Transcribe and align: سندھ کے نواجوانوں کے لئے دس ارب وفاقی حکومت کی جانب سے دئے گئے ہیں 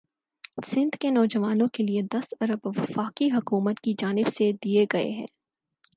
سندھ 0.65 0.97
کے 0.97 1.09
نواجوانوں 1.09 1.67
کے 1.73 1.83
لئے 1.83 2.01
دس 2.11 2.33
ارب 2.41 2.67
وفاقی 2.67 3.29
حکومت 3.31 3.79
کی 3.79 3.93
جانب 3.99 4.31
سے 4.33 4.51
دئے 4.63 4.85
گئے 4.93 5.09
ہیں 5.09 5.25